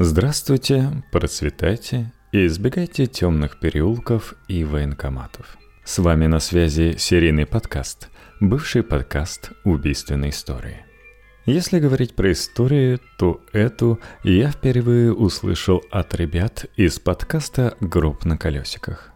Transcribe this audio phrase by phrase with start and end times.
[0.00, 5.58] Здравствуйте, процветайте и избегайте темных переулков и военкоматов.
[5.82, 8.08] С вами на связи серийный подкаст,
[8.38, 10.84] бывший подкаст убийственной истории.
[11.46, 18.38] Если говорить про историю, то эту я впервые услышал от ребят из подкаста «Труп на
[18.38, 19.10] колесиках».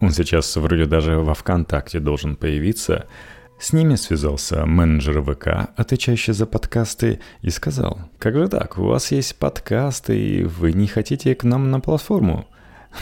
[0.00, 3.06] Он сейчас вроде даже во ВКонтакте должен появиться–
[3.58, 9.12] с ними связался менеджер ВК, отвечающий за подкасты, и сказал, «Как же так, у вас
[9.12, 12.46] есть подкасты, и вы не хотите к нам на платформу?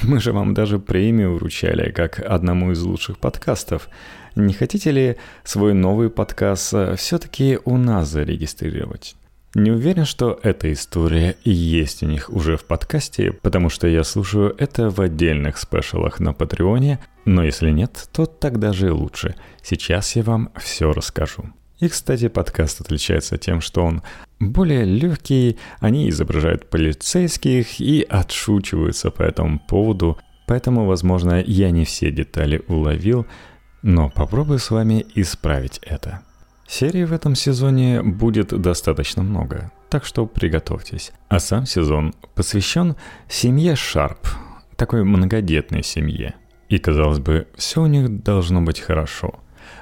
[0.02, 3.88] Мы же вам даже премию вручали, как одному из лучших подкастов.
[4.36, 9.16] Не хотите ли свой новый подкаст э, все-таки у нас зарегистрировать?»
[9.54, 14.54] Не уверен, что эта история есть у них уже в подкасте, потому что я слушаю
[14.56, 19.34] это в отдельных спешалах на Патреоне, но если нет, то тогда же лучше.
[19.62, 21.52] Сейчас я вам все расскажу.
[21.80, 24.02] И, кстати, подкаст отличается тем, что он
[24.40, 32.10] более легкий, они изображают полицейских и отшучиваются по этому поводу, поэтому, возможно, я не все
[32.10, 33.26] детали уловил,
[33.82, 36.22] но попробую с вами исправить это.
[36.72, 41.12] Серий в этом сезоне будет достаточно много, так что приготовьтесь.
[41.28, 42.96] А сам сезон посвящен
[43.28, 44.26] семье Шарп,
[44.76, 46.34] такой многодетной семье.
[46.70, 49.34] И, казалось бы, все у них должно быть хорошо.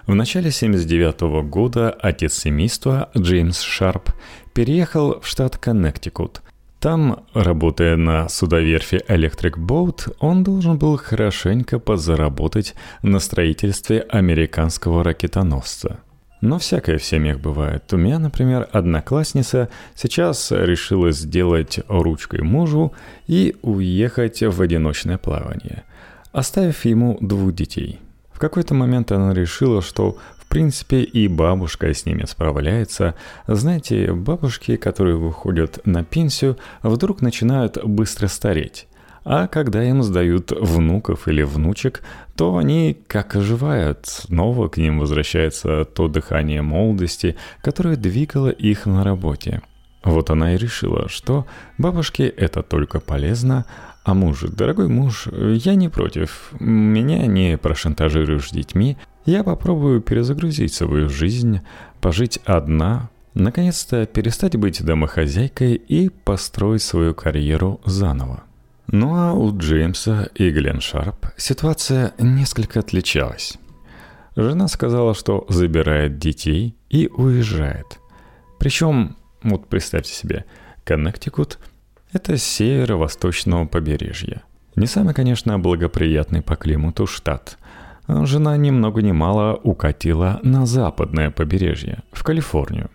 [0.09, 4.11] В начале 79 года отец семейства, Джеймс Шарп,
[4.53, 6.43] переехал в штат Коннектикут.
[6.81, 16.01] Там, работая на судоверфи Electric Boat, он должен был хорошенько подзаработать на строительстве американского ракетоносца–
[16.41, 17.93] но всякое в семьях бывает.
[17.93, 22.93] У меня, например, одноклассница сейчас решила сделать ручкой мужу
[23.27, 25.85] и уехать в одиночное плавание,
[26.33, 28.01] оставив ему двух детей.
[28.33, 33.15] В какой-то момент она решила, что в принципе и бабушка с ними справляется.
[33.47, 38.89] Знаете, бабушки, которые выходят на пенсию, вдруг начинают быстро стареть.
[39.25, 42.03] А когда им сдают внуков или внучек,
[42.37, 44.06] то они как оживают.
[44.06, 49.62] Снова к ним возвращается то дыхание молодости, которое двигало их на работе.
[50.03, 51.47] Вот она и решила, что
[51.77, 53.67] бабушке это только полезно,
[54.03, 56.53] а муж, дорогой муж, я не против.
[56.59, 58.97] Меня не прошантажируешь детьми.
[59.27, 61.61] Я попробую перезагрузить свою жизнь,
[62.00, 68.44] пожить одна, наконец-то перестать быть домохозяйкой и построить свою карьеру заново.
[68.93, 73.56] Ну а у Джеймса и Глен Шарп ситуация несколько отличалась.
[74.34, 78.00] Жена сказала, что забирает детей и уезжает.
[78.59, 80.45] Причем, вот представьте себе,
[80.83, 81.61] Коннектикут–
[82.12, 84.43] это северо-восточного побережья.
[84.75, 87.59] Не самый, конечно, благоприятный по климату штат.
[88.09, 92.91] Жена ни много ни мало укатила на западное побережье, в Калифорнию.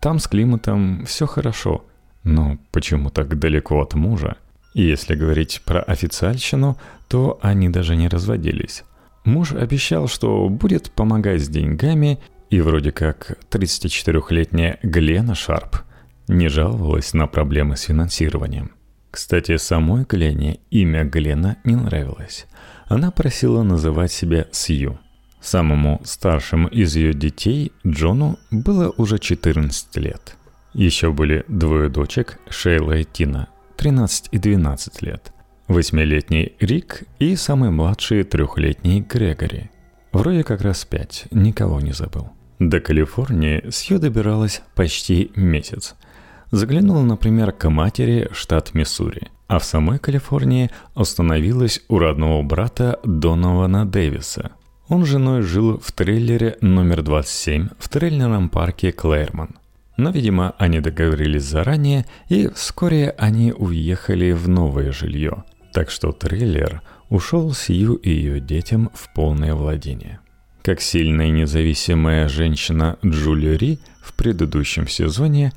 [0.00, 1.84] Там с климатом все хорошо,
[2.22, 4.36] но почему так далеко от мужа–
[4.74, 6.76] и если говорить про официальщину,
[7.08, 8.84] то они даже не разводились.
[9.24, 12.18] Муж обещал, что будет помогать с деньгами,
[12.50, 15.78] и вроде как 34-летняя Глена Шарп
[16.28, 18.72] не жаловалась на проблемы с финансированием.
[19.10, 22.46] Кстати, самой Глене имя Глена не нравилось.
[22.86, 24.98] Она просила называть себя Сью.
[25.40, 30.36] Самому старшему из ее детей, Джону, было уже 14 лет.
[30.72, 35.32] Еще были двое дочек, Шейла и Тина, 13 и 12 лет,
[35.68, 39.70] восьмилетний Рик и самый младший трехлетний Грегори.
[40.12, 42.28] Вроде как раз пять, никого не забыл.
[42.58, 45.96] До Калифорнии Сью добиралась почти месяц.
[46.50, 53.84] Заглянула, например, к матери штат Миссури, а в самой Калифорнии остановилась у родного брата Донована
[53.84, 54.52] Дэвиса.
[54.88, 59.50] Он с женой жил в трейлере номер 27 в трейлерном парке Клэрмон–
[59.96, 65.44] но, видимо, они договорились заранее, и вскоре они уехали в новое жилье.
[65.72, 70.20] Так что трейлер ушел Сью и ее детям в полное владение.
[70.62, 75.52] Как сильная независимая женщина Джулия Ри в предыдущем сезоне,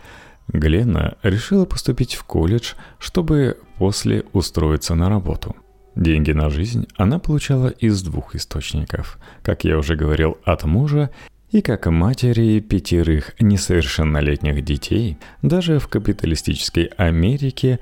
[0.49, 5.55] Глена решила поступить в колледж, чтобы после устроиться на работу.
[5.95, 9.17] Деньги на жизнь она получала из двух источников.
[9.41, 11.09] Как я уже говорил, от мужа
[11.51, 17.79] и как матери пятерых несовершеннолетних детей, даже в капиталистической Америке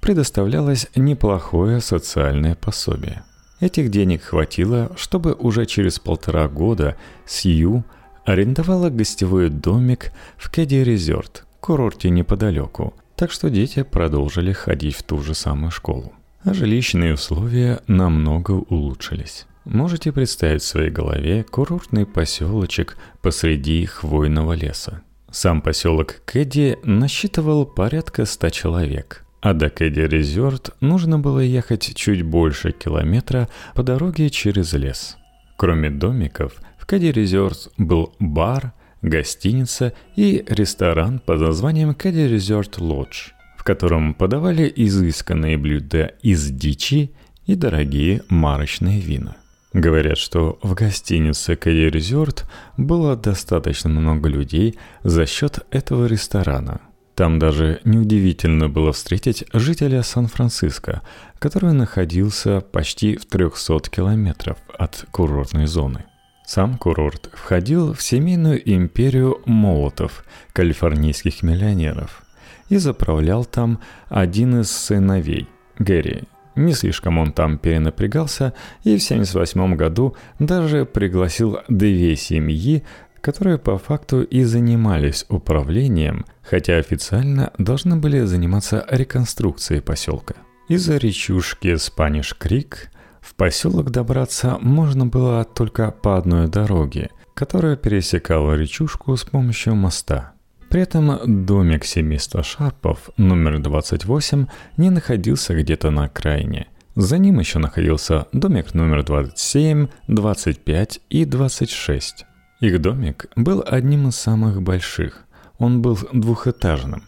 [0.00, 3.22] предоставлялось неплохое социальное пособие.
[3.58, 7.84] Этих денег хватило, чтобы уже через полтора года Сью
[8.24, 15.22] арендовала гостевой домик в Кэдди Резорт, курорте неподалеку, так что дети продолжили ходить в ту
[15.22, 16.12] же самую школу.
[16.42, 19.46] А жилищные условия намного улучшились.
[19.66, 25.02] Можете представить в своей голове курортный поселочек посреди хвойного леса.
[25.32, 29.24] Сам поселок Кэдди насчитывал порядка ста человек.
[29.40, 35.16] А до Кэдди Резорт нужно было ехать чуть больше километра по дороге через лес.
[35.56, 38.72] Кроме домиков, в Кэдди Резорт был бар,
[39.02, 47.10] гостиница и ресторан под названием Кэдди Резорт Лодж, в котором подавали изысканные блюда из дичи
[47.46, 49.34] и дорогие марочные вина.
[49.76, 56.80] Говорят, что в гостинице Кэдди Резорт было достаточно много людей за счет этого ресторана–
[57.16, 61.00] там даже неудивительно было встретить жителя Сан-Франциско,
[61.38, 66.04] который находился почти в 300 километров от курортной зоны.
[66.44, 72.22] Сам курорт входил в семейную империю молотов, калифорнийских миллионеров,
[72.68, 73.80] и заправлял там
[74.10, 76.24] один из сыновей, Гэри.
[76.56, 82.82] Не слишком он там перенапрягался и в 1978 году даже пригласил две семьи
[83.26, 90.36] которые по факту и занимались управлением, хотя официально должны были заниматься реконструкцией поселка.
[90.68, 92.88] Из-за речушки Спаниш Крик
[93.20, 100.35] в поселок добраться можно было только по одной дороге, которая пересекала речушку с помощью моста.
[100.70, 104.46] При этом домик семейства Шарпов номер 28
[104.76, 106.66] не находился где-то на окраине.
[106.96, 112.24] За ним еще находился домик номер 27, 25 и 26.
[112.60, 115.24] Их домик был одним из самых больших.
[115.58, 117.02] Он был двухэтажным,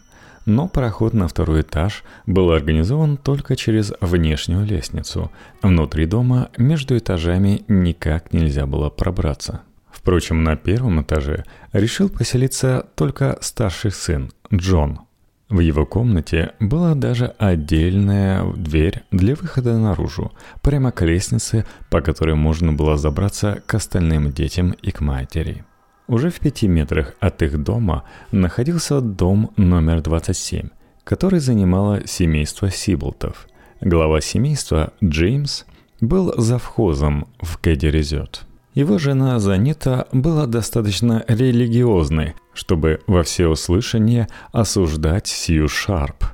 [0.45, 5.31] но проход на второй этаж был организован только через внешнюю лестницу.
[5.61, 9.61] Внутри дома между этажами никак нельзя было пробраться.
[9.99, 11.43] Впрочем, на первом этаже
[11.73, 15.01] решил поселиться только старший сын, Джон.
[15.49, 20.31] В его комнате была даже отдельная дверь для выхода наружу,
[20.61, 25.65] прямо к лестнице, по которой можно было забраться к остальным детям и к матери.
[26.07, 30.69] Уже в пяти метрах от их дома находился дом номер 27,
[31.03, 33.47] который занимало семейство Сиблтов.
[33.81, 35.65] Глава семейства, Джеймс,
[35.99, 38.45] был завхозом в Кэдди Резорт.
[38.73, 46.25] Его жена Занита была достаточно религиозной, чтобы во всеуслышание осуждать Сью Шарп,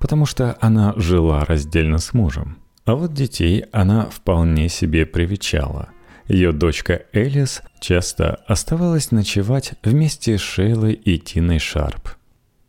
[0.00, 2.58] потому что она жила раздельно с мужем.
[2.84, 5.88] А вот детей она вполне себе привечала.
[6.28, 12.10] Ее дочка Элис часто оставалась ночевать вместе с Шейлой и Тиной Шарп.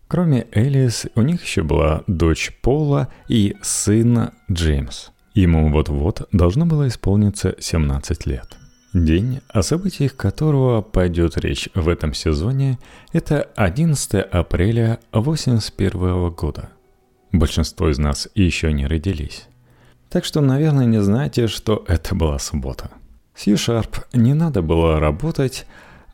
[0.07, 5.09] Кроме Элис, у них еще была дочь Пола и сын Джеймс.
[5.33, 8.57] Ему вот-вот должно было исполниться 17 лет.
[8.93, 12.79] День, о событиях которого пойдет речь в этом сезоне,
[13.11, 16.69] это 11 апреля 1981 года.
[17.33, 19.47] Большинство из нас еще не родились.
[20.09, 22.91] Так что, наверное, не знаете, что это была суббота.
[23.35, 25.67] Сью Шарп не надо было работать,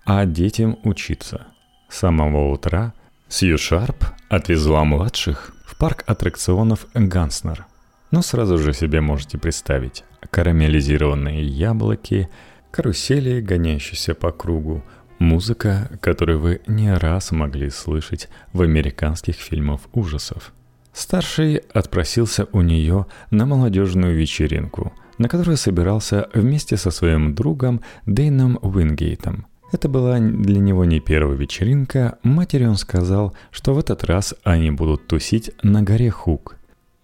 [0.03, 1.45] а детям учиться.
[1.89, 2.93] С самого утра
[3.29, 7.67] Сью Шарп отвезла младших в парк аттракционов Ганснер.
[8.09, 12.29] Но сразу же себе можете представить карамелизированные яблоки–
[12.73, 14.83] карусели, гоняющиеся по кругу,
[15.19, 20.51] музыка, которую вы не раз могли слышать в американских фильмах ужасов.
[20.91, 28.57] Старший отпросился у нее на молодежную вечеринку, на которую собирался вместе со своим другом Дэйном
[28.63, 29.45] Уингейтом.
[29.71, 34.71] Это была для него не первая вечеринка, матери он сказал, что в этот раз они
[34.71, 36.57] будут тусить на горе Хук.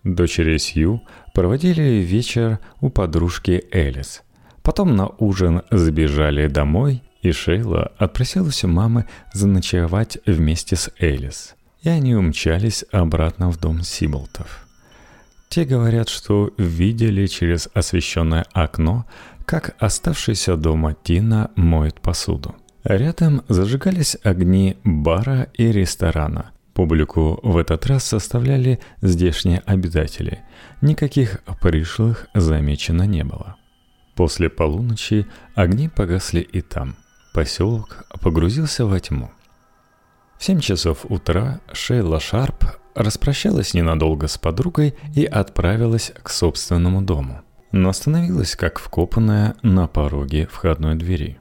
[0.03, 1.01] Дочери Сью
[1.35, 4.23] проводили вечер у подружки Элис–
[4.69, 11.55] Потом на ужин забежали домой, и Шейла отпросилась у мамы заночевать вместе с Элис.
[11.81, 14.67] И они умчались обратно в дом Сиболтов.
[15.49, 19.07] Те говорят, что видели через освещенное окно,
[19.47, 22.55] как оставшаяся дома Тина моет посуду.
[22.83, 26.51] Рядом зажигались огни бара и ресторана.
[26.75, 30.41] Публику в этот раз составляли здешние обитатели.
[30.81, 33.55] Никаких пришлых замечено не было.
[34.19, 36.97] После полуночи огни погасли и там.
[37.33, 39.31] Поселок погрузился во тьму.
[40.37, 47.43] В семь часов утра Шейла Шарп распрощалась ненадолго с подругой и отправилась к собственному дому,
[47.71, 51.39] но остановилась как вкопанная на пороге входной двери.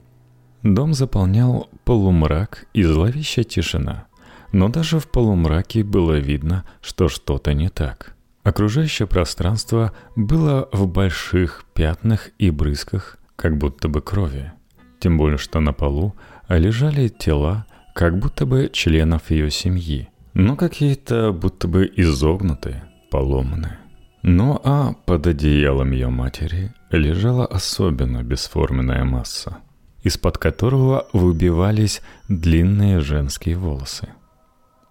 [0.62, 4.06] Дом заполнял полумрак и зловещая тишина,
[4.52, 8.14] но даже в полумраке было видно, что что-то не так–
[8.48, 14.52] Окружающее пространство было в больших пятнах и брызгах, как будто бы крови.
[15.00, 16.14] Тем более, что на полу
[16.48, 23.80] лежали тела, как будто бы членов ее семьи, но какие-то будто бы изогнутые, поломанные.
[24.22, 29.58] Ну а под одеялом ее матери лежала особенно бесформенная масса,
[30.02, 34.08] из-под которого выбивались длинные женские волосы.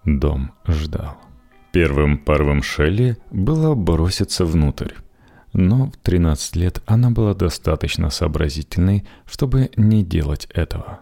[0.06, 1.18] Дом ждал.
[1.72, 4.94] Первым порывом Шелли было броситься внутрь.
[5.54, 11.00] Но в 13 лет она была достаточно сообразительной, чтобы не делать этого.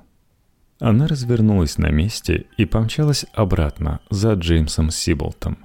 [0.79, 5.57] Она развернулась на месте и помчалась обратно за Джеймсом Сиболтом.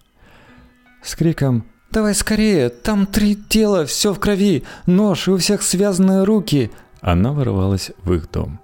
[1.02, 2.68] С криком «Давай скорее!
[2.68, 4.62] Там три тела, все в крови!
[4.86, 8.60] Нож и у всех связанные руки!» Она ворвалась в их дом.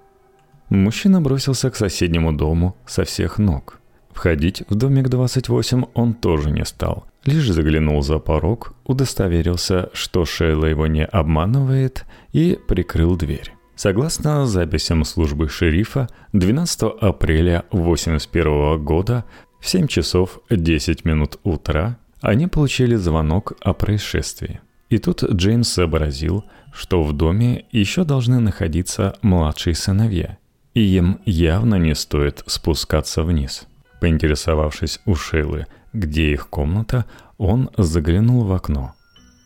[0.69, 3.76] Мужчина бросился к соседнему дому со всех ног.
[4.17, 7.05] Входить в домик 28 он тоже не стал.
[7.23, 13.53] Лишь заглянул за порог, удостоверился, что Шейла его не обманывает, и прикрыл дверь.
[13.75, 19.23] Согласно записям службы шерифа, 12 апреля 1981 года
[19.59, 24.61] в 7 часов 10 минут утра они получили звонок о происшествии.
[24.89, 26.43] И тут Джеймс сообразил,
[26.73, 30.39] что в доме еще должны находиться младшие сыновья,
[30.73, 33.67] и им явно не стоит спускаться вниз.
[33.99, 37.05] Поинтересовавшись у Шейлы, где их комната,
[37.37, 38.93] он заглянул в окно.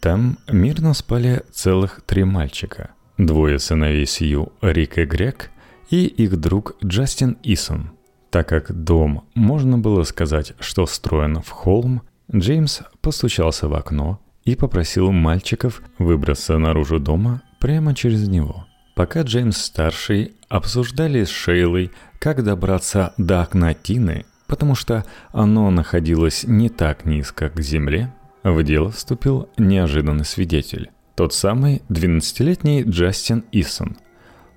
[0.01, 2.91] Там мирно спали целых три мальчика.
[3.17, 5.51] Двое сыновей Сью, Рик и Грег,
[5.89, 7.91] и их друг Джастин Исон.
[8.31, 12.01] Так как дом, можно было сказать, что встроен в холм,
[12.33, 18.65] Джеймс постучался в окно и попросил мальчиков выбраться наружу дома прямо через него.
[18.95, 26.67] Пока Джеймс-старший обсуждали с Шейлой, как добраться до окна Тины, потому что оно находилось не
[26.67, 30.91] так низко к земле, в дело вступил неожиданный свидетель.
[31.15, 33.95] Тот самый 12-летний Джастин Исон.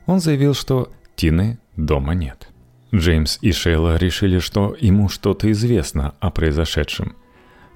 [0.07, 2.49] Он заявил, что Тины дома нет.
[2.93, 7.15] Джеймс и Шейла решили, что ему что-то известно о произошедшем.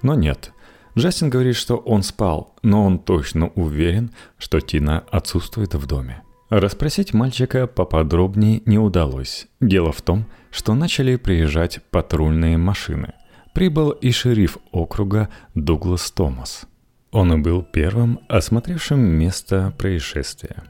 [0.03, 0.51] Но нет.
[0.97, 6.23] Джастин говорит, что он спал, но он точно уверен, что Тина отсутствует в доме.
[6.51, 9.49] Расспросить мальчика поподробнее не удалось.
[9.61, 13.13] Дело в том, что начали приезжать патрульные машины.
[13.53, 16.67] Прибыл и шериф округа Дуглас Томас.
[17.11, 20.65] Он и был первым осмотревшим место происшествия.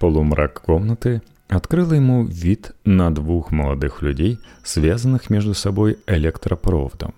[0.00, 7.14] Полумрак комнаты открыл ему вид на двух молодых людей, связанных между собой электропроводом.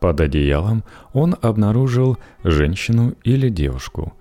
[0.00, 4.12] Под одеялом он обнаружил женщину или девушку.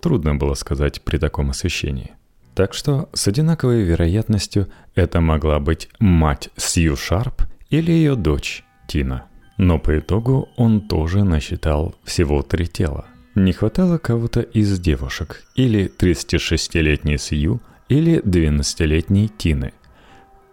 [0.00, 2.12] Трудно было сказать при таком освещении.
[2.58, 9.26] Так что с одинаковой вероятностью это могла быть мать Сью Шарп или ее дочь Тина.
[9.58, 13.04] Но по итогу он тоже насчитал всего три тела.
[13.36, 19.72] Не хватало кого-то из девушек, или 36-летней Сью, или 12-летней Тины.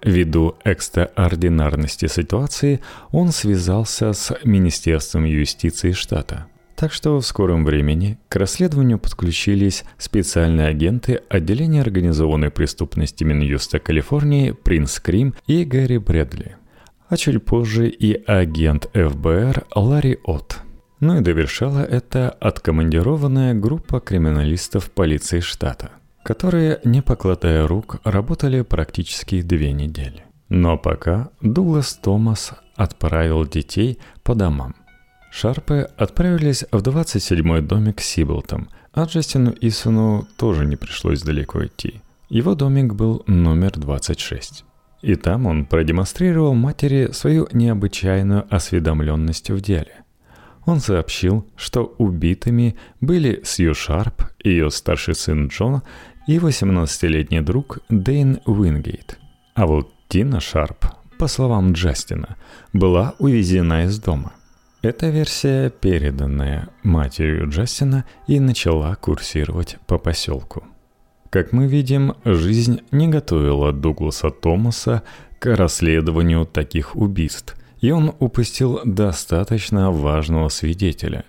[0.03, 8.35] Ввиду экстраординарности ситуации он связался с Министерством юстиции штата– так что в скором времени к
[8.35, 16.57] расследованию подключились специальные агенты отделения организованной преступности Минюста Калифорнии Принц Крим и Гэри Брэдли.
[17.07, 20.61] А чуть позже и агент ФБР Ларри Отт.
[20.99, 25.91] Ну и довершала это откомандированная группа криминалистов полиции штата,
[26.23, 30.23] которые, не покладая рук, работали практически две недели.
[30.49, 34.75] Но пока Дуглас Томас отправил детей по домам–
[35.37, 42.01] Шарпы отправились в 27-й домик Сиблтом, а Джастину Исону тоже не пришлось далеко идти.
[42.29, 44.63] Его домик был номер 26.
[45.01, 50.05] И там он продемонстрировал матери свою необычайную осведомленность в деле.
[50.65, 55.81] Он сообщил, что убитыми были Сью Шарп, ее старший сын Джон
[56.27, 59.19] и 18-летний друг Дэйн Уингейт.
[59.53, 60.85] А вот Тина Шарп,
[61.19, 62.37] по словам Джастина,
[62.71, 64.31] была увезена из дома–
[64.85, 70.63] эта версия, переданная матерью Джастина, и начала курсировать по поселку.
[71.31, 75.03] Как мы видим, жизнь не готовила Дугласа Томаса
[75.39, 81.25] к расследованию таких убийств, и он упустил достаточно важного свидетеля,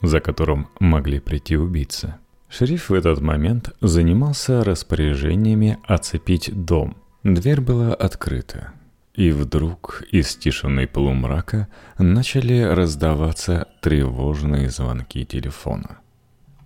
[0.00, 2.14] за которым могли прийти убийцы.
[2.48, 6.96] Шериф в этот момент занимался распоряжениями оцепить дом.
[7.24, 8.72] Дверь была открыта.
[9.14, 15.98] И вдруг из тишины полумрака начали раздаваться тревожные звонки телефона.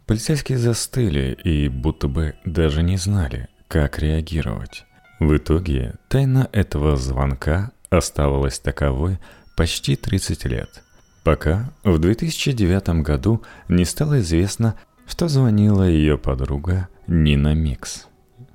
[0.06, 4.84] Полицейские застыли и будто бы даже не знали, как реагировать.
[5.18, 9.18] В итоге тайна этого звонка оставалась таковой
[9.56, 10.84] почти 30 лет,
[11.24, 14.76] пока в 2009 году не стало известно,
[15.08, 18.06] что звонила ее подруга Нина Микс.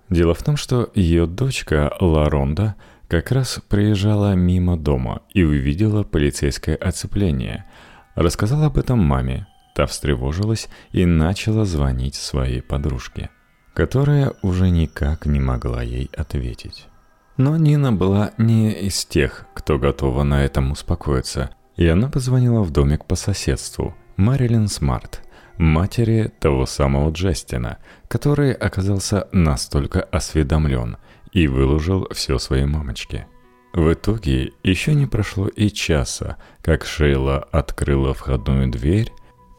[0.10, 2.76] Дело в том, что ее дочка Ларонда–
[3.12, 7.66] как раз проезжала мимо дома и увидела полицейское оцепление.
[8.16, 9.48] Рассказала об этом маме.
[9.76, 13.30] Та встревожилась и начала звонить своей подружке,
[13.74, 16.88] которая уже никак не могла ей ответить.
[17.36, 21.50] Но Нина была не из тех, кто готова на этом успокоиться.
[21.76, 25.22] И она позвонила в домик по соседству, Марилин Смарт,
[25.58, 27.78] матери того самого Джастина,
[28.08, 30.96] который оказался настолько осведомлен
[31.34, 33.28] и выложил все своей мамочке.
[33.74, 39.12] В итоге еще не прошло и часа, как Шейла открыла входную дверь,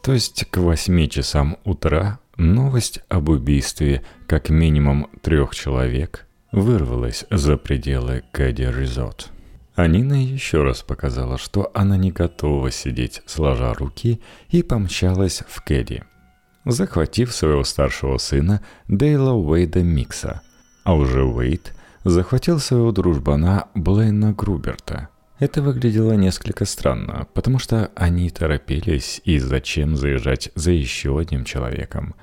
[0.03, 7.57] то есть к восьми часам утра новость об убийстве как минимум трех человек вырвалась за
[7.57, 9.31] пределы Кэдди Резорт.
[9.75, 16.03] Анина еще раз показала, что она не готова сидеть сложа руки и помчалась в Кэдди,
[16.65, 20.41] захватив своего старшего сына Дейла Уэйда Микса,
[20.83, 21.73] а уже Уэйд
[22.03, 25.09] захватил своего дружбана Блейна Груберта.
[25.39, 32.15] Это выглядело несколько странно, потому что они торопились и зачем заезжать за еще одним человеком.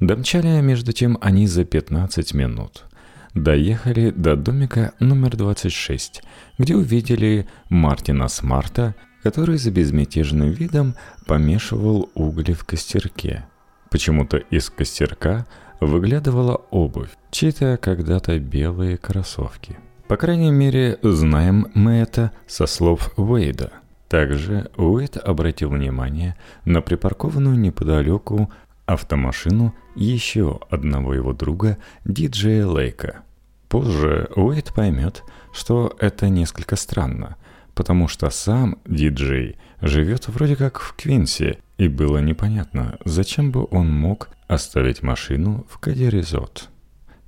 [0.00, 2.84] Домчали между тем они за 15 минут–
[3.34, 6.22] доехали до домика номер 26,
[6.58, 10.94] где увидели Мартина Смарта, который за безмятежным видом
[11.26, 13.46] помешивал угли в костерке.
[13.90, 15.46] Почему-то из костерка
[15.80, 19.76] выглядывала обувь, чьи-то когда-то белые кроссовки.
[20.06, 23.72] По крайней мере, знаем мы это со слов Уэйда.
[24.08, 26.36] Также Уэйд обратил внимание
[26.66, 28.52] на припаркованную неподалеку
[28.84, 33.22] автомашину еще одного его друга, диджея Лейка.
[33.68, 35.24] Позже Уэйд поймет,
[35.54, 37.36] что это несколько странно,
[37.74, 43.90] потому что сам диджей живет вроде как в Квинсе, и было непонятно, зачем бы он
[43.90, 46.68] мог оставить машину в Кадиризот.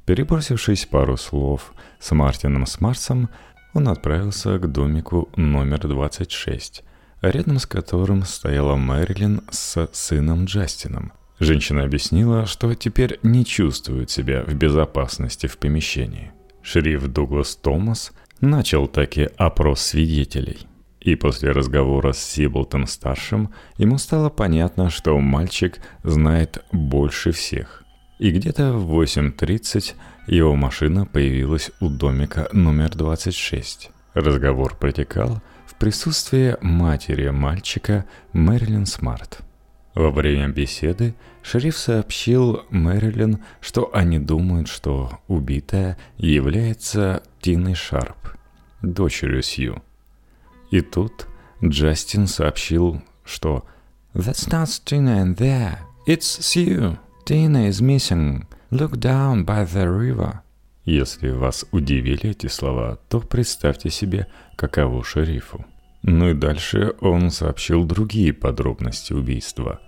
[0.07, 3.31] Перебросившись пару слов с Мартином Смарсом,
[3.73, 6.85] он отправился к домику номер 26,
[7.23, 14.45] рядом с которым стояла Мэрилин с сыном Джастином– Женщина объяснила, что теперь не чувствует себя
[14.47, 16.33] в безопасности в помещении.
[16.63, 20.67] Шериф Дуглас Томас начал таки опрос свидетелей.
[21.01, 27.84] И после разговора с Сиблтом-старшим ему стало понятно, что мальчик знает больше всех.
[28.19, 29.95] И где-то в 8.30
[30.27, 33.91] его машина появилась у домика номер 26.
[34.15, 39.41] Разговор протекал в присутствии матери мальчика Мэрилин Смарт.
[39.95, 48.37] Во время беседы шериф сообщил Мэрилин, что они думают, что убитая является Тиной Шарп,
[48.83, 49.83] дочерью Сью.
[50.71, 51.27] И тут
[51.63, 53.65] Джастин сообщил, что
[54.15, 56.99] «That's not Tina in there, it's Sue.
[57.25, 58.45] Tina is missing.
[58.71, 60.41] Look down by the river».
[60.85, 65.65] Если вас удивили эти слова, то представьте себе, каково шерифу.
[66.03, 69.81] Ну и дальше он сообщил другие подробности убийства.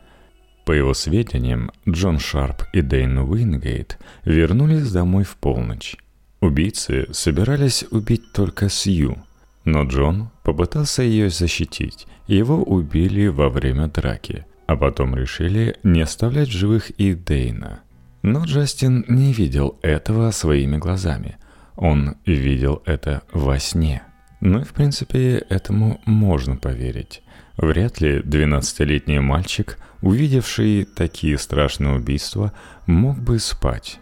[0.65, 5.97] По его сведениям, Джон Шарп и Дэйн Уингейт вернулись домой в полночь.
[6.41, 9.19] Убийцы собирались убить только Сью,
[9.67, 16.01] но Джон попытался ее защитить, и его убили во время драки, а потом решили не
[16.03, 17.81] оставлять живых и Дейна.
[18.23, 21.37] Но Джастин не видел этого своими глазами.
[21.77, 24.03] Он видел это во сне.
[24.41, 27.23] Ну и в принципе этому можно поверить.
[27.57, 32.53] Вряд ли 12-летний мальчик, увидевший такие страшные убийства,
[32.87, 33.99] мог бы спать.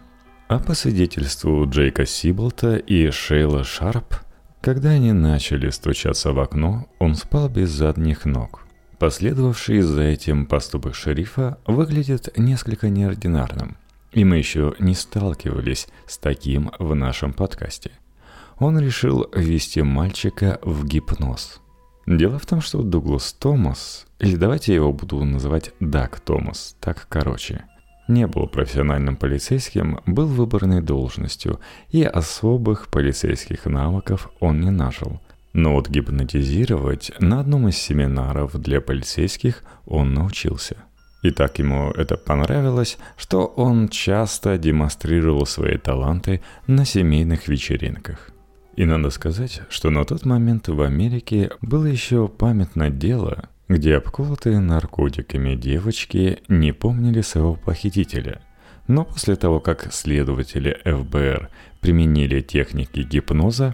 [0.47, 4.15] А по свидетельству Джейка Сиблта и Шейла Шарп,
[4.61, 8.64] когда они начали стучаться в окно, он спал без задних ног.
[8.99, 13.77] Последовавший за этим поступок шерифа выглядит несколько неординарным,
[14.11, 17.91] и мы еще не сталкивались с таким в нашем подкасте–
[18.59, 21.61] он решил ввести мальчика в гипноз.
[22.07, 27.07] Дело в том, что Дуглас Томас, или давайте я его буду называть Даг Томас, так
[27.09, 27.65] короче,
[28.07, 35.19] не был профессиональным полицейским, был выборной должностью, и особых полицейских навыков он не нажил.
[35.55, 40.75] Но вот гипнотизировать на одном из семинаров для полицейских он научился.
[41.23, 48.31] И так ему это понравилось, что он часто демонстрировал свои таланты на семейных вечеринках.
[48.75, 54.59] И надо сказать, что на тот момент в Америке было еще памятное дело, где обколотые
[54.59, 58.41] наркотиками девочки не помнили своего похитителя.
[58.89, 63.73] Но после того, как следователи ФБР применили техники гипноза,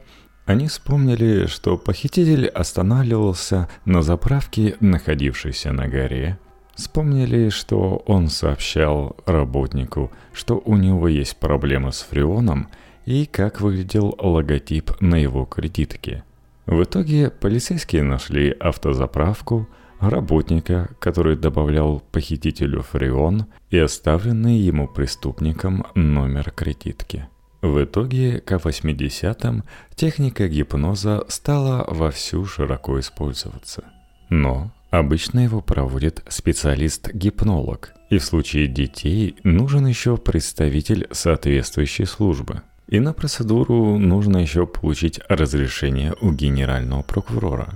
[0.51, 6.37] они вспомнили, что похититель останавливался на заправке, находившейся на горе.
[6.75, 12.67] Вспомнили, что он сообщал работнику, что у него есть проблемы с фреоном–
[13.05, 16.23] и как выглядел логотип на его кредитке.
[16.65, 19.67] В итоге полицейские нашли автозаправку,
[19.99, 27.27] работника, который добавлял похитителю фреон и оставленный ему преступником номер кредитки.
[27.61, 29.63] В итоге к 80-м
[29.95, 33.83] техника гипноза стала вовсю широко использоваться.
[34.29, 42.63] Но обычно его проводит специалист-гипнолог, и в случае детей нужен еще представитель соответствующей службы.
[42.87, 47.69] И на процедуру нужно еще получить разрешение у генерального прокурора,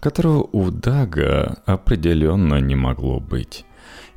[0.00, 3.64] которого у Дага определенно не могло быть.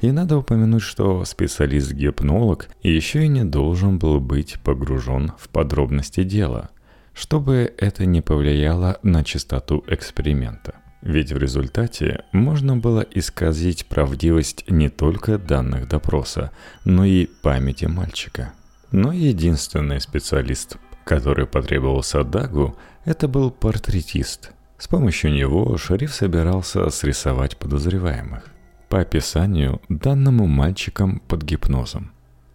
[0.02, 6.70] И надо упомянуть, что специалист-гипнолог еще и не должен был быть погружен в подробности дела,
[7.14, 10.76] чтобы это не повлияло на чистоту эксперимента.
[11.04, 16.52] Ведь в результате можно было исказить правдивость не только данных допроса,
[16.86, 18.54] но и памяти мальчика.
[18.92, 24.54] Но единственный специалист, который потребовался Дагу, это был портретист.
[24.78, 28.53] С помощью него шериф собирался срисовать подозреваемых.
[28.90, 32.12] По описанию, данному мальчикам под гипнозом.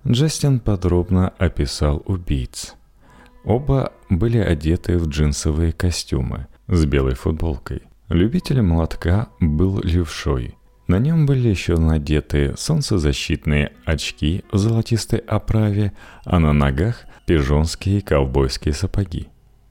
[0.06, 2.74] Джастин подробно описал убийц.
[3.44, 7.82] Оба были одеты в джинсовые костюмы с белой футболкой.
[8.08, 10.54] Любитель молотка был левшой.
[10.86, 15.92] На нем были еще надеты солнцезащитные очки в золотистой оправе,
[16.24, 19.28] а на ногах пижонские ковбойские сапоги.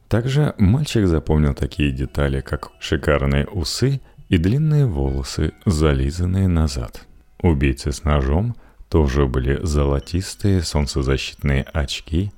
[0.07, 7.05] Также мальчик запомнил такие детали, как шикарные усы и длинные волосы, зализанные назад.
[7.41, 8.55] Убийцы с ножом
[8.89, 12.31] тоже были золотистые солнцезащитные очки,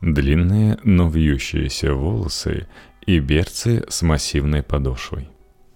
[0.00, 2.66] длинные, но вьющиеся волосы
[3.06, 5.28] и берцы с массивной подошвой.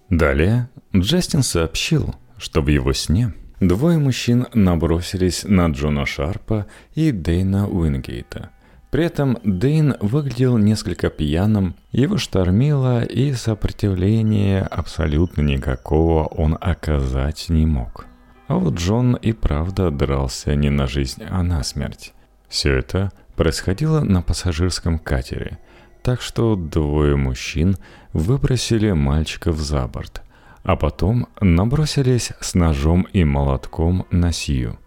[0.09, 7.67] Далее Джастин сообщил, что в его сне двое мужчин набросились на Джона Шарпа и Дэйна
[7.67, 8.51] Уингейта.
[8.91, 17.65] При этом Дэйн выглядел несколько пьяным, его штормило, и сопротивления абсолютно никакого он оказать не
[17.65, 18.05] мог.
[18.47, 22.13] А вот Джон и правда дрался не на жизнь, а на смерть.
[22.47, 25.59] Все это происходило на пассажирском катере,
[26.01, 27.75] так что двое мужчин
[28.13, 30.21] выбросили мальчиков за борт–
[30.67, 34.77] а потом набросились с ножом и молотком на Сию.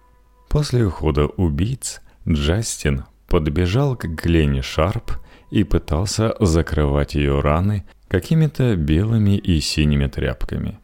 [0.51, 5.12] После ухода убийц Джастин подбежал к Глене Шарп
[5.51, 10.79] и пытался закрывать ее раны какими-то белыми и синими тряпками.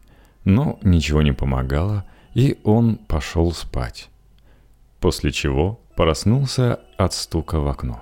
[0.45, 4.09] Но ничего не помогало, и он пошел спать.
[5.01, 8.01] После чего проснулся от стука в окно.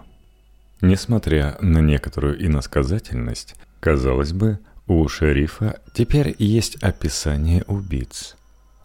[0.80, 8.36] Несмотря на некоторую иносказательность, казалось бы, у шерифа теперь есть описание убийц.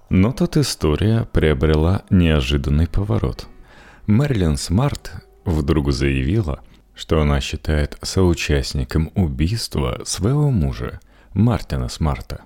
[0.08, 3.46] Но тут история приобрела неожиданный поворот.
[4.06, 5.12] Мэрилин Смарт
[5.44, 6.60] вдруг заявила,
[6.94, 11.00] что она считает соучастником убийства своего мужа,
[11.32, 12.42] Мартина Смарта.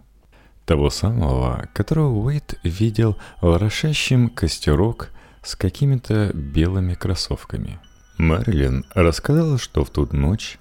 [0.67, 5.11] Того самого, которого Уэйт видел ворошащим костерок
[5.43, 7.79] с какими-то белыми кроссовками.
[8.19, 10.59] Мэрилин рассказала, что в ту ночь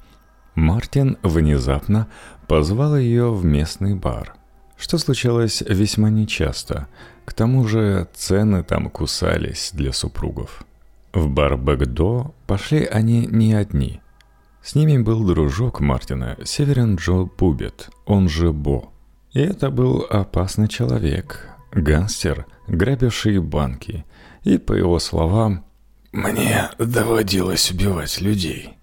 [0.55, 2.07] Мартин внезапно
[2.47, 4.35] позвал ее в местный бар,
[4.77, 6.87] что случалось весьма нечасто.
[7.25, 10.63] К тому же цены там кусались для супругов.
[11.13, 14.01] В бар Бэгдо пошли они не одни.
[14.63, 18.91] С ними был дружок Мартина, Северин Джо Пубет, он же Бо.
[19.31, 24.05] И это был опасный человек, гангстер, грабивший банки.
[24.43, 25.65] И, по его словам,
[26.11, 28.73] «Мне доводилось убивать людей».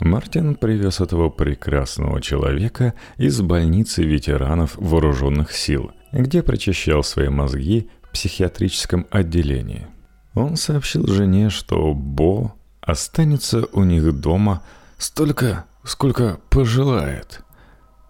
[0.00, 8.12] Мартин привез этого прекрасного человека из больницы ветеранов вооруженных сил, где прочищал свои мозги в
[8.12, 9.86] психиатрическом отделении.
[10.34, 14.62] Он сообщил жене, что Бо останется у них дома
[14.96, 17.42] столько, сколько пожелает,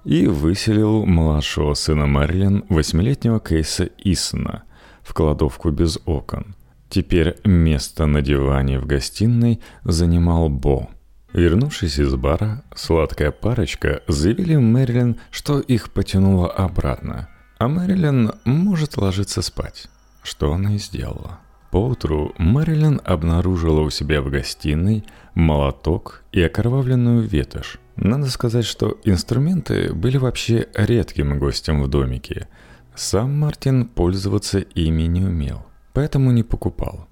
[0.05, 4.65] и выселил младшего сына Мэрилин, восьмилетнего Кейса Исона,
[5.03, 6.55] в кладовку без окон.
[6.89, 10.89] Теперь место на диване в гостиной занимал Бо–
[11.33, 17.29] Вернувшись из бара, сладкая парочка заявили Мэрилин, что их потянуло обратно,
[17.59, 19.89] а Мэрилин может ложиться спать,
[20.23, 21.39] что она и сделала.
[21.71, 25.05] Поутру Мэрилин обнаружила у себя в гостиной
[25.35, 27.79] молоток и окровавленную ветошь.
[27.97, 32.49] Надо сказать, что инструменты были вообще редким гостем в домике.
[32.95, 37.07] Сам Мартин пользоваться ими не умел, поэтому не покупал.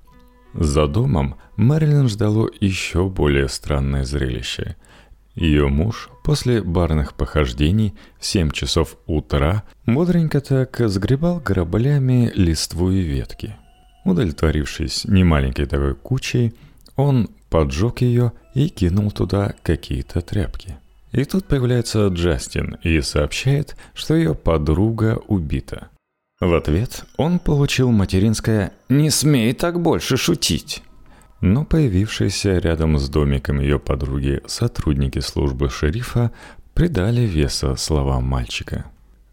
[0.55, 4.77] За домом Мэрилин ждало еще более странное зрелище.
[5.35, 13.01] Ее муж после барных похождений в 7 часов утра бодренько так сгребал граблями листву и
[13.01, 13.57] ветки.
[14.07, 16.55] Удовлетворившись немаленькой такой кучей,
[16.97, 20.77] он поджег ее и кинул туда какие-то тряпки.
[21.13, 25.89] И тут появляется Джастин и сообщает, что ее подруга убита–
[26.39, 30.83] в ответ он получил материнское «Не смей так больше шутить».
[31.41, 36.33] Но появившиеся рядом с домиком ее подруги сотрудники службы шерифа
[36.75, 38.85] придали веса словам мальчика.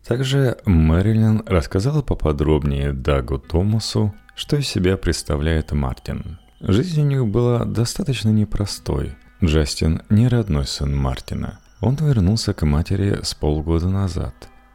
[0.07, 6.39] Также Мэрилин рассказала поподробнее Дагу Томасу, что из себя представляет Мартин.
[6.59, 9.15] Жизнь у них была достаточно непростой.
[9.43, 11.59] Джастин не родной сын Мартина.
[11.81, 14.33] Он вернулся к матери с полгода назад.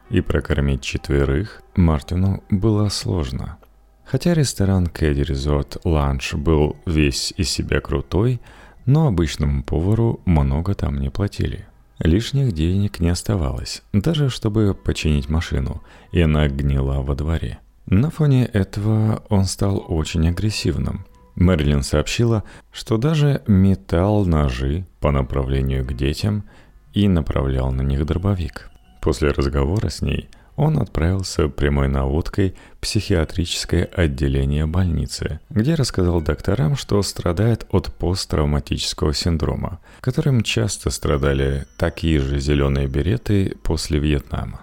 [0.09, 3.57] И прокормить четверых Мартину было сложно.
[4.05, 8.41] Хотя ресторан Кэдди Резорт Ланч был весь из себя крутой,
[8.85, 11.67] но обычному повару много там не платили.
[11.99, 17.59] Лишних денег не оставалось, даже чтобы починить машину, и она гнила во дворе.
[17.91, 21.07] На фоне этого он стал очень агрессивным.
[21.33, 26.43] Мэрилин сообщила, что даже метал ножи по направлению к детям
[26.93, 28.69] и направлял на них дробовик.
[29.01, 36.75] После разговора с ней он отправился прямой наводкой в психиатрическое отделение больницы, где рассказал докторам,
[36.75, 44.61] что страдает от посттравматического синдрома, которым часто страдали такие же зеленые береты после Вьетнама.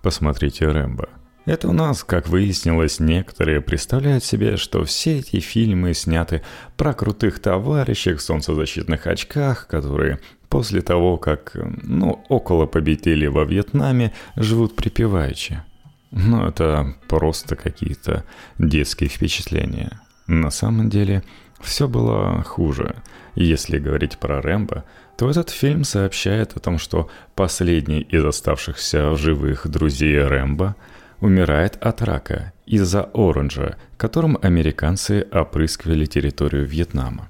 [0.00, 1.17] Посмотрите «Рэмбо».
[1.48, 6.42] Это у нас, как выяснилось, некоторые представляют себе, что все эти фильмы сняты
[6.76, 14.12] про крутых товарищей в солнцезащитных очках, которые после того, как, ну, около победили во Вьетнаме,
[14.36, 15.62] живут припеваючи.
[16.10, 18.24] Но это просто какие-то
[18.58, 20.02] детские впечатления.
[20.26, 21.22] На самом деле,
[21.62, 22.96] все было хуже.
[23.34, 24.84] Если говорить про Рэмбо,
[25.16, 30.76] то этот фильм сообщает о том, что последний из оставшихся живых друзей Рэмбо
[31.20, 37.28] умирает от рака из-за оранжа, которым американцы опрыскивали территорию Вьетнама.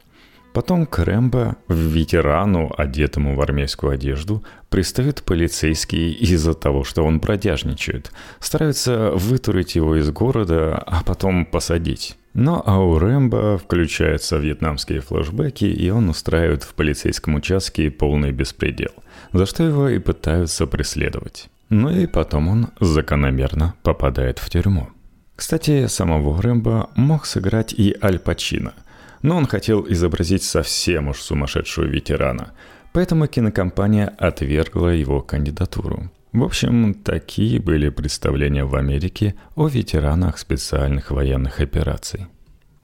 [0.53, 8.11] Потом к Рэмбо, ветерану, одетому в армейскую одежду, пристают полицейские из-за того, что он бродяжничает.
[8.41, 12.17] Стараются вытурить его из города, а потом посадить.
[12.35, 18.93] Но а у Рэмбо включаются вьетнамские флешбеки, и он устраивает в полицейском участке полный беспредел,
[19.33, 21.51] за что его и пытаются преследовать.
[21.71, 24.89] Ну и потом он закономерно попадает в тюрьму.
[25.37, 28.75] Кстати, самого Рэмбо мог сыграть и Аль Пачино–
[29.23, 32.53] но он хотел изобразить совсем уж сумасшедшего ветерана,
[32.93, 36.11] поэтому кинокомпания отвергла его кандидатуру.
[36.33, 42.27] В общем, такие были представления в Америке о ветеранах специальных военных операций.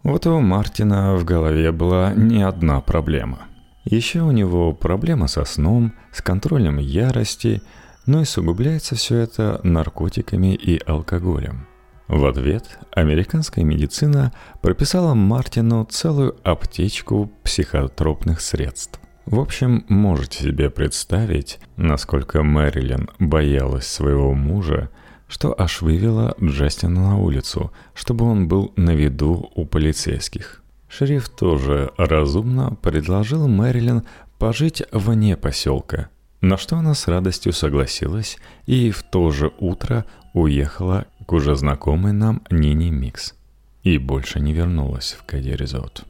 [0.03, 3.47] Вот у Мартина в голове была не одна проблема.
[3.85, 7.62] Еще у него проблема со сном, с контролем ярости,
[8.06, 11.66] но и сугубляется все это наркотиками и алкоголем–
[12.08, 19.00] в ответ американская медицина прописала Мартину целую аптечку психотропных средств.
[19.24, 24.90] В общем, можете себе представить, насколько Мэрилин боялась своего мужа,
[25.28, 30.62] что аж вывела Джастина на улицу, чтобы он был на виду у полицейских.
[30.88, 34.02] Шериф тоже разумно предложил Мэрилин
[34.38, 36.10] пожить вне поселка,
[36.44, 40.04] на что она с радостью согласилась и в то же утро
[40.35, 43.35] уехала к уже знакомой нам Нине Микс
[43.83, 46.04] и больше не вернулась в Кадиризот.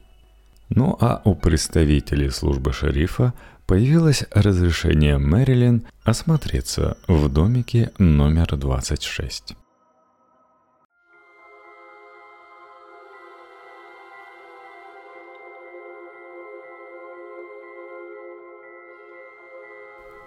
[0.69, 3.33] Ну а у представителей службы шерифа
[3.67, 9.64] появилось разрешение Мэрилин осмотреться в домике номер 26.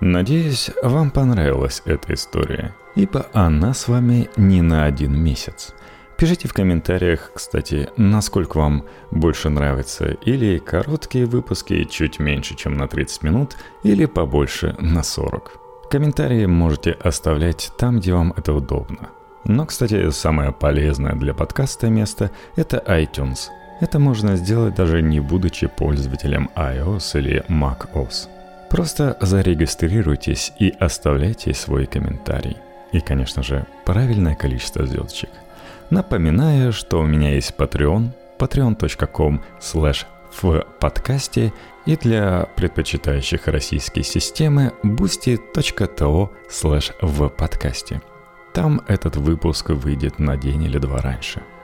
[0.07, 5.73] Надеюсь, вам понравилась эта история, ибо она с вами не на один месяц.
[6.17, 12.87] Пишите в комментариях, кстати, насколько вам больше нравятся или короткие выпуски чуть меньше, чем на
[12.87, 15.51] 30 минут, или побольше на 40.
[15.91, 19.09] Комментарии можете оставлять там, где вам это удобно.
[19.43, 23.49] Но, кстати, самое полезное для подкаста место– это iTunes.
[23.81, 28.29] Это можно сделать даже не будучи пользователем iOS или macOS.
[28.69, 32.57] Просто зарегистрируйтесь и оставляйте свой комментарий.
[32.91, 35.29] И, конечно же, правильное количество звездочек.
[35.89, 40.05] Напоминаю, что у меня есть Patreon, patreon.com slash
[40.41, 41.53] в подкасте
[41.85, 48.01] и для предпочитающих российские системы boosty.to slash в подкасте.
[48.53, 51.41] Там этот выпуск выйдет на день или два раньше–